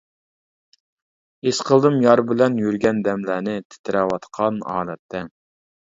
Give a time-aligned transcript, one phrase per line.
[1.49, 5.29] ھېس قىلدىم يار بىلەن يۈرگەن دەملەرنى تىترەۋاتقان ھالەتتە.